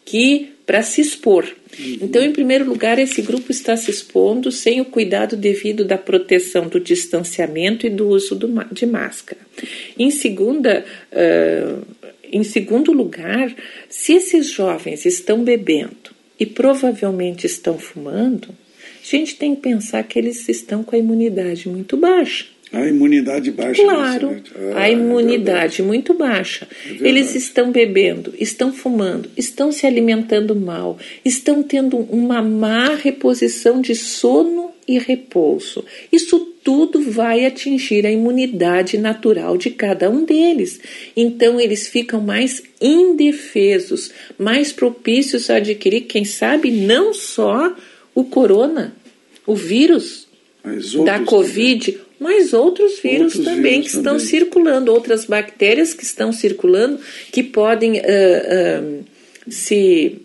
que 0.03 0.52
para 0.65 0.81
se 0.81 1.01
expor. 1.01 1.45
Uhum. 1.77 1.97
Então, 2.01 2.23
em 2.23 2.31
primeiro 2.31 2.65
lugar, 2.65 2.97
esse 2.99 3.21
grupo 3.21 3.51
está 3.51 3.75
se 3.75 3.91
expondo 3.91 4.51
sem 4.51 4.79
o 4.79 4.85
cuidado 4.85 5.35
devido 5.35 5.83
da 5.83 5.97
proteção 5.97 6.67
do 6.67 6.79
distanciamento 6.79 7.85
e 7.85 7.89
do 7.89 8.07
uso 8.07 8.35
do, 8.35 8.47
de 8.71 8.85
máscara. 8.85 9.41
Em 9.97 10.09
segunda, 10.09 10.85
uh, 11.11 11.85
em 12.31 12.43
segundo 12.43 12.91
lugar, 12.91 13.53
se 13.89 14.13
esses 14.13 14.49
jovens 14.49 15.05
estão 15.05 15.43
bebendo 15.43 16.11
e 16.39 16.45
provavelmente 16.45 17.45
estão 17.45 17.77
fumando, 17.77 18.49
a 18.49 19.05
gente 19.05 19.35
tem 19.35 19.53
que 19.53 19.61
pensar 19.61 20.01
que 20.03 20.17
eles 20.17 20.47
estão 20.47 20.83
com 20.83 20.95
a 20.95 20.99
imunidade 20.99 21.67
muito 21.67 21.97
baixa. 21.97 22.52
A 22.73 22.87
imunidade 22.87 23.51
baixa. 23.51 23.83
Claro, 23.83 24.41
ah, 24.73 24.81
a 24.81 24.89
imunidade 24.89 25.83
é 25.83 25.85
muito 25.85 26.15
baixa. 26.15 26.67
É 26.87 27.07
Eles 27.07 27.35
estão 27.35 27.71
bebendo, 27.71 28.33
estão 28.39 28.73
fumando, 28.73 29.29
estão 29.37 29.71
se 29.71 29.85
alimentando 29.85 30.55
mal, 30.55 30.97
estão 31.23 31.61
tendo 31.61 31.97
uma 31.97 32.41
má 32.41 32.95
reposição 32.95 33.79
de 33.79 33.93
sono 33.93 34.71
e 34.87 34.97
repouso. 34.97 35.85
Isso 36.11 36.39
tudo 36.63 36.99
vai 36.99 37.45
atingir 37.45 38.07
a 38.07 38.11
imunidade 38.11 38.97
natural 38.97 39.55
de 39.55 39.69
cada 39.69 40.09
um 40.09 40.25
deles. 40.25 40.79
Então, 41.15 41.59
eles 41.59 41.87
ficam 41.87 42.21
mais 42.21 42.63
indefesos, 42.81 44.11
mais 44.35 44.71
propícios 44.71 45.49
a 45.51 45.57
adquirir, 45.57 46.01
quem 46.01 46.25
sabe, 46.25 46.71
não 46.71 47.13
só 47.13 47.75
o 48.15 48.23
corona, 48.23 48.95
o 49.45 49.55
vírus 49.55 50.27
da 51.03 51.19
Covid, 51.19 51.91
também 51.91 52.03
mas 52.19 52.53
outros 52.53 52.99
vírus 52.99 53.35
outros 53.35 53.45
também 53.45 53.73
vírus 53.73 53.91
que 53.91 53.97
estão 53.97 54.13
também. 54.13 54.27
circulando, 54.27 54.93
outras 54.93 55.25
bactérias 55.25 55.93
que 55.93 56.03
estão 56.03 56.31
circulando, 56.31 56.99
que 57.31 57.43
podem 57.43 57.99
uh, 57.99 58.01
uh, 58.01 59.03
se 59.49 60.21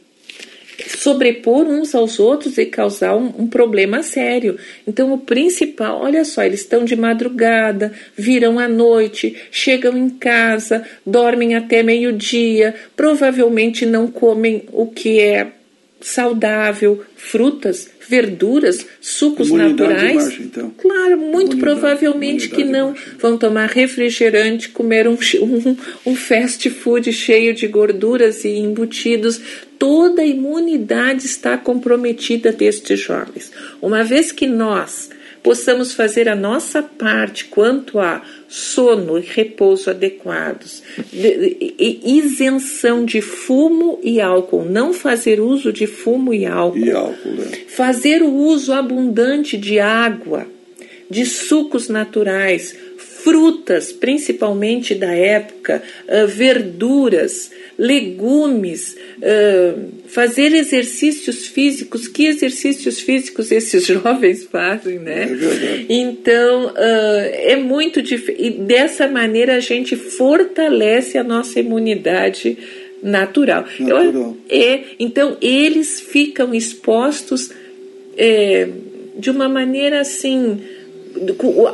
sobrepor 0.86 1.66
uns 1.66 1.92
aos 1.94 2.20
outros 2.20 2.56
e 2.56 2.66
causar 2.66 3.16
um, 3.16 3.32
um, 3.36 3.46
problema 3.48 4.02
sério. 4.02 4.56
Então, 4.86 5.12
o 5.12 5.18
principal, 5.18 6.00
olha 6.00 6.24
só, 6.24 6.44
eles 6.44 6.60
estão 6.60 6.84
de 6.84 6.94
madrugada, 6.94 7.92
viram 8.16 8.60
à 8.60 8.68
noite, 8.68 9.34
chegam 9.50 9.96
em 9.96 10.08
casa, 10.08 10.84
dormem 11.04 11.56
até 11.56 11.82
meio-dia, 11.82 12.74
provavelmente 12.96 13.84
não 13.84 14.06
comem 14.06 14.64
o 14.72 14.86
que 14.86 15.18
é 15.18 15.57
saudável, 16.00 17.04
frutas, 17.16 17.90
verduras, 18.08 18.86
sucos 19.00 19.50
naturais. 19.50 20.24
Baixa, 20.24 20.42
então. 20.42 20.70
Claro, 20.78 21.18
muito 21.18 21.56
imunidade, 21.56 21.60
provavelmente 21.60 22.48
que 22.48 22.64
não. 22.64 22.92
Baixa. 22.92 23.16
Vão 23.18 23.36
tomar 23.36 23.68
refrigerante, 23.68 24.68
comer 24.68 25.08
um, 25.08 25.16
um, 25.42 25.76
um 26.06 26.16
fast 26.16 26.68
food 26.70 27.12
cheio 27.12 27.52
de 27.54 27.66
gorduras 27.66 28.44
e 28.44 28.50
embutidos. 28.50 29.40
Toda 29.78 30.22
a 30.22 30.26
imunidade 30.26 31.26
está 31.26 31.56
comprometida 31.56 32.52
destes 32.52 33.00
jovens. 33.00 33.52
Uma 33.80 34.02
vez 34.02 34.32
que 34.32 34.46
nós 34.46 35.10
possamos 35.48 35.94
fazer 35.94 36.28
a 36.28 36.36
nossa 36.36 36.82
parte 36.82 37.46
quanto 37.46 37.98
a 37.98 38.20
sono 38.46 39.18
e 39.18 39.22
repouso 39.22 39.88
adequados, 39.88 40.82
de, 41.10 41.54
de, 41.54 42.00
isenção 42.04 43.02
de 43.02 43.22
fumo 43.22 43.98
e 44.02 44.20
álcool, 44.20 44.66
não 44.66 44.92
fazer 44.92 45.40
uso 45.40 45.72
de 45.72 45.86
fumo 45.86 46.34
e 46.34 46.44
álcool, 46.44 46.78
e 46.78 46.90
álcool 46.90 47.30
né? 47.30 47.46
fazer 47.66 48.22
o 48.22 48.30
uso 48.30 48.74
abundante 48.74 49.56
de 49.56 49.80
água, 49.80 50.46
de 51.08 51.24
sucos 51.24 51.88
naturais, 51.88 52.76
frutas, 53.28 53.92
principalmente 53.92 54.94
da 54.94 55.12
época, 55.12 55.82
uh, 56.08 56.26
verduras, 56.26 57.50
legumes, 57.78 58.96
uh, 59.18 59.88
fazer 60.06 60.54
exercícios 60.54 61.46
físicos. 61.46 62.08
Que 62.08 62.24
exercícios 62.24 63.00
físicos 63.00 63.52
esses 63.52 63.84
jovens 63.86 64.44
fazem, 64.44 64.98
né? 64.98 65.24
É 65.24 65.84
então, 65.90 66.68
uh, 66.68 66.74
é 66.74 67.56
muito 67.56 68.00
difícil. 68.00 68.46
E 68.46 68.50
dessa 68.50 69.06
maneira 69.06 69.56
a 69.56 69.60
gente 69.60 69.94
fortalece 69.94 71.18
a 71.18 71.22
nossa 71.22 71.60
imunidade 71.60 72.56
natural. 73.02 73.66
natural. 73.78 74.04
Eu, 74.04 74.38
é, 74.48 74.80
então, 74.98 75.36
eles 75.42 76.00
ficam 76.00 76.54
expostos 76.54 77.50
é, 78.16 78.68
de 79.18 79.28
uma 79.28 79.50
maneira 79.50 80.00
assim 80.00 80.62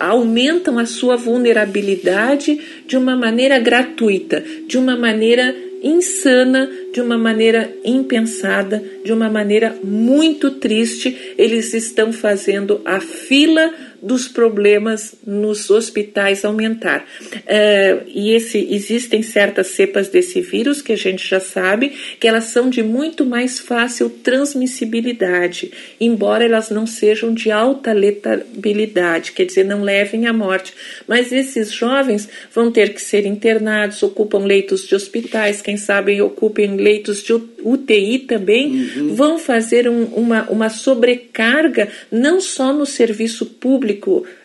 aumentam 0.00 0.78
a 0.78 0.86
sua 0.86 1.16
vulnerabilidade 1.16 2.58
de 2.86 2.96
uma 2.96 3.16
maneira 3.16 3.58
gratuita, 3.58 4.42
de 4.66 4.78
uma 4.78 4.96
maneira 4.96 5.54
insana, 5.82 6.70
de 6.92 7.00
uma 7.00 7.18
maneira 7.18 7.70
impensada, 7.84 8.82
de 9.04 9.12
uma 9.12 9.28
maneira 9.28 9.76
muito 9.84 10.52
triste. 10.52 11.34
Eles 11.36 11.74
estão 11.74 12.10
fazendo 12.10 12.80
a 12.86 13.00
fila 13.00 13.70
dos 14.04 14.28
problemas 14.28 15.14
nos 15.26 15.70
hospitais 15.70 16.44
aumentar. 16.44 17.06
É, 17.46 18.02
e 18.06 18.32
esse, 18.32 18.58
existem 18.70 19.22
certas 19.22 19.68
cepas 19.68 20.08
desse 20.08 20.42
vírus 20.42 20.82
que 20.82 20.92
a 20.92 20.96
gente 20.96 21.26
já 21.26 21.40
sabe 21.40 21.90
que 22.20 22.28
elas 22.28 22.44
são 22.44 22.68
de 22.68 22.82
muito 22.82 23.24
mais 23.24 23.58
fácil 23.58 24.10
transmissibilidade, 24.10 25.72
embora 25.98 26.44
elas 26.44 26.68
não 26.68 26.86
sejam 26.86 27.32
de 27.32 27.50
alta 27.50 27.94
letabilidade, 27.94 29.32
quer 29.32 29.46
dizer, 29.46 29.64
não 29.64 29.82
levem 29.82 30.26
à 30.26 30.34
morte. 30.34 30.74
Mas 31.08 31.32
esses 31.32 31.72
jovens 31.72 32.28
vão 32.54 32.70
ter 32.70 32.92
que 32.92 33.00
ser 33.00 33.24
internados, 33.24 34.02
ocupam 34.02 34.44
leitos 34.44 34.86
de 34.86 34.94
hospitais, 34.94 35.62
quem 35.62 35.78
sabe 35.78 36.20
ocupem 36.20 36.76
leitos 36.76 37.22
de 37.22 37.32
UTI 37.32 38.18
também, 38.18 38.66
uhum. 38.66 39.14
vão 39.14 39.38
fazer 39.38 39.88
um, 39.88 40.04
uma, 40.04 40.42
uma 40.50 40.68
sobrecarga 40.68 41.88
não 42.12 42.38
só 42.38 42.70
no 42.70 42.84
serviço 42.84 43.46
público 43.46 43.93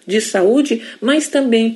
de 0.05 0.21
saúde, 0.21 0.81
mas 1.01 1.27
também 1.27 1.75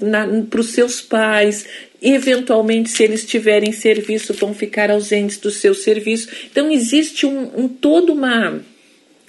para 0.49 0.61
os 0.61 0.71
seus 0.71 1.01
pais, 1.01 1.65
eventualmente, 2.01 2.89
se 2.89 3.03
eles 3.03 3.25
tiverem 3.25 3.71
serviço, 3.71 4.33
vão 4.33 4.53
ficar 4.53 4.91
ausentes 4.91 5.37
do 5.37 5.51
seu 5.51 5.73
serviço. 5.73 6.27
Então, 6.51 6.71
existe 6.71 7.25
um, 7.25 7.51
um 7.55 7.67
todo 7.67 8.13
uma 8.13 8.61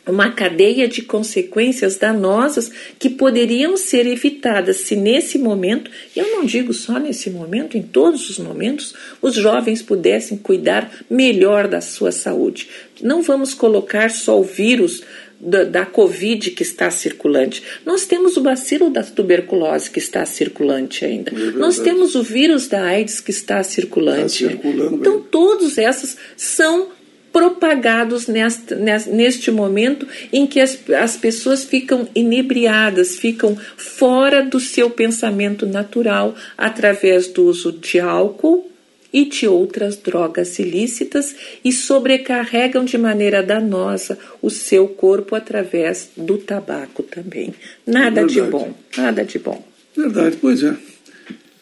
uma 0.06 0.30
cadeia 0.30 0.86
de 0.86 1.02
consequências 1.02 1.96
danosas 1.96 2.70
que 2.98 3.08
poderiam 3.08 3.76
ser 3.76 4.06
evitadas 4.06 4.78
se 4.78 4.94
nesse 4.94 5.38
momento, 5.38 5.90
e 6.14 6.18
eu 6.18 6.30
não 6.30 6.44
digo 6.44 6.74
só 6.74 6.98
nesse 6.98 7.30
momento, 7.30 7.76
em 7.76 7.82
todos 7.82 8.28
os 8.28 8.38
momentos, 8.38 8.94
os 9.22 9.34
jovens 9.34 9.80
pudessem 9.80 10.36
cuidar 10.36 10.90
melhor 11.08 11.66
da 11.68 11.80
sua 11.80 12.12
saúde. 12.12 12.68
Não 13.00 13.22
vamos 13.22 13.54
colocar 13.54 14.10
só 14.10 14.38
o 14.38 14.44
vírus 14.44 15.02
da, 15.40 15.64
da, 15.64 15.86
Covid 15.86 16.50
que 16.50 16.62
está 16.62 16.90
circulante. 16.90 17.62
Nós 17.84 18.06
temos 18.06 18.36
o 18.36 18.40
bacilo 18.40 18.90
da 18.90 19.02
tuberculose 19.02 19.90
que 19.90 19.98
está 19.98 20.24
circulante 20.24 21.04
ainda. 21.04 21.30
É 21.30 21.50
Nós 21.52 21.78
temos 21.78 22.14
o 22.14 22.22
vírus 22.22 22.68
da 22.68 22.84
AIDS 22.84 23.20
que 23.20 23.30
está 23.30 23.62
circulante. 23.62 24.44
Está 24.44 24.68
então, 24.92 25.20
todos 25.20 25.78
essas 25.78 26.16
são 26.36 26.88
propagados 27.32 28.28
neste, 28.28 28.76
neste 29.10 29.50
momento 29.50 30.06
em 30.32 30.46
que 30.46 30.60
as, 30.60 30.78
as 30.90 31.16
pessoas 31.16 31.64
ficam 31.64 32.08
inebriadas, 32.14 33.16
ficam 33.16 33.56
fora 33.76 34.40
do 34.40 34.60
seu 34.60 34.88
pensamento 34.88 35.66
natural 35.66 36.36
através 36.56 37.26
do 37.26 37.44
uso 37.46 37.72
de 37.72 37.98
álcool 37.98 38.70
e 39.14 39.26
de 39.26 39.46
outras 39.46 39.96
drogas 39.96 40.58
ilícitas 40.58 41.36
e 41.64 41.70
sobrecarregam 41.70 42.84
de 42.84 42.98
maneira 42.98 43.44
danosa 43.44 44.18
o 44.42 44.50
seu 44.50 44.88
corpo 44.88 45.36
através 45.36 46.10
do 46.16 46.36
tabaco 46.36 47.04
também. 47.04 47.54
Nada 47.86 48.22
é 48.22 48.26
de 48.26 48.42
bom, 48.42 48.74
nada 48.96 49.24
de 49.24 49.38
bom. 49.38 49.64
Verdade, 49.96 50.36
pois 50.40 50.64
é. 50.64 50.76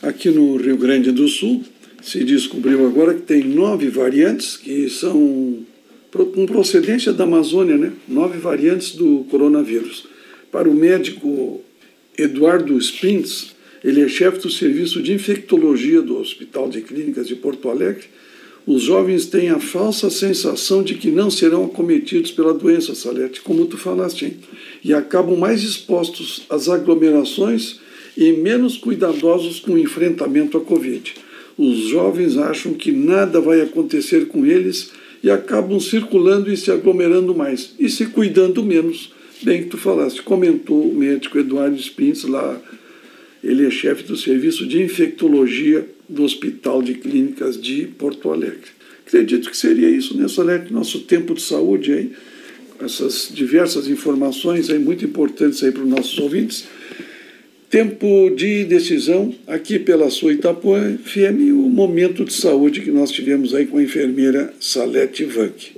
Aqui 0.01 0.31
no 0.31 0.57
Rio 0.57 0.79
Grande 0.79 1.13
do 1.13 1.29
Sul, 1.29 1.63
se 2.01 2.25
descobriu 2.25 2.87
agora 2.87 3.13
que 3.13 3.21
tem 3.21 3.45
nove 3.45 3.89
variantes 3.89 4.57
que 4.57 4.89
são 4.89 5.59
com 6.11 6.47
procedência 6.47 7.13
da 7.13 7.25
Amazônia, 7.25 7.77
né? 7.77 7.93
nove 8.09 8.39
variantes 8.39 8.95
do 8.97 9.27
coronavírus. 9.31 10.07
Para 10.51 10.69
o 10.69 10.75
médico 10.75 11.63
Eduardo 12.17 12.77
Spintz, 12.79 13.52
ele 13.85 14.01
é 14.01 14.09
chefe 14.09 14.39
do 14.39 14.51
serviço 14.51 15.03
de 15.03 15.13
infectologia 15.13 16.01
do 16.01 16.19
Hospital 16.19 16.69
de 16.69 16.81
Clínicas 16.83 17.27
de 17.27 17.35
Porto 17.35 17.69
Alegre. 17.69 18.05
Os 18.65 18.83
jovens 18.83 19.27
têm 19.27 19.51
a 19.51 19.59
falsa 19.59 20.09
sensação 20.09 20.83
de 20.83 20.95
que 20.95 21.11
não 21.11 21.31
serão 21.31 21.65
acometidos 21.65 22.31
pela 22.31 22.55
doença, 22.55 22.95
Salete, 22.95 23.41
como 23.41 23.67
tu 23.67 23.77
falaste, 23.77 24.27
hein? 24.27 24.37
e 24.85 24.95
acabam 24.95 25.37
mais 25.37 25.63
expostos 25.63 26.45
às 26.49 26.69
aglomerações 26.69 27.81
e 28.17 28.33
menos 28.33 28.77
cuidadosos 28.77 29.59
com 29.59 29.73
o 29.73 29.79
enfrentamento 29.79 30.57
à 30.57 30.61
Covid. 30.61 31.15
os 31.59 31.89
jovens 31.89 32.37
acham 32.37 32.73
que 32.73 32.93
nada 32.93 33.41
vai 33.41 33.61
acontecer 33.61 34.27
com 34.27 34.47
eles 34.47 34.91
e 35.23 35.31
acabam 35.31 35.79
circulando 35.79 36.53
e 36.53 36.57
se 36.57 36.71
aglomerando 36.71 37.35
mais 37.35 37.75
e 37.79 37.89
se 37.89 38.07
cuidando 38.07 38.63
menos. 38.63 39.13
Bem 39.43 39.65
que 39.65 39.71
tu 39.71 39.77
falaste, 39.77 40.23
comentou 40.23 40.89
o 40.89 40.95
médico 40.95 41.39
Eduardo 41.39 41.77
Spintz 41.77 42.25
lá, 42.25 42.61
ele 43.43 43.67
é 43.67 43.71
chefe 43.71 44.05
do 44.05 44.17
serviço 44.17 44.67
de 44.67 44.83
infectologia 44.83 45.87
do 46.09 46.23
Hospital 46.23 46.83
de 46.83 46.95
Clínicas 46.95 47.61
de 47.61 47.87
Porto 47.87 48.31
Alegre. 48.31 48.71
Acredito 49.07 49.51
que 49.51 49.57
seria 49.57 49.91
isso, 49.91 50.17
né, 50.17 50.29
Salete? 50.29 50.73
Nosso 50.73 51.01
tempo 51.01 51.35
de 51.35 51.43
saúde 51.43 51.93
aí, 51.93 52.13
essas 52.81 53.31
diversas 53.33 53.89
informações 53.89 54.71
aí 54.71 54.79
muito 54.79 55.05
importantes 55.05 55.63
aí 55.63 55.73
para 55.73 55.83
os 55.83 55.89
nossos 55.89 56.19
ouvintes. 56.19 56.65
Tempo 57.69 58.31
de 58.31 58.65
decisão 58.65 59.35
aqui 59.47 59.79
pela 59.79 60.11
sua 60.11 60.33
Itapuã 60.33 60.99
FM, 60.99 61.53
o 61.53 61.71
momento 61.71 62.25
de 62.25 62.33
saúde 62.35 62.81
que 62.81 62.91
nós 62.91 63.11
tivemos 63.11 63.55
aí 63.55 63.67
com 63.67 63.79
a 63.79 63.83
enfermeira 63.83 64.53
Salete 64.61 65.25
Vanck. 65.25 65.73